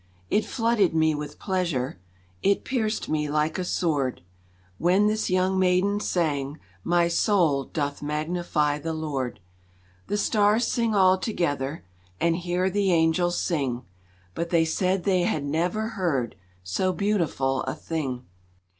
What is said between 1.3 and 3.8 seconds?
pleasure, It pierced me like a